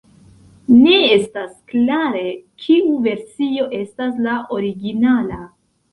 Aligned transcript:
Ne 0.85 0.93
estas 1.17 1.51
klare 1.73 2.23
kiu 2.63 2.97
versio 3.09 3.69
estas 3.81 4.19
la 4.29 4.39
originala. 4.57 5.41